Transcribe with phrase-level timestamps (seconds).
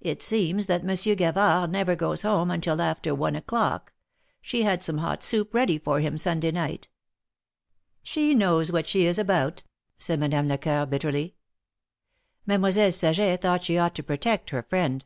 [0.00, 3.92] It seems that Monsieur Gavard never goes home until after one o'clock—
[4.42, 6.88] she had some hot soup ready for him Sunday night.''
[8.02, 9.62] She knows what she is about!"
[10.00, 11.36] said Madame Lecoeur, bitterly.
[12.44, 15.04] Mademoiselle Saget thought she ought to protect her friend.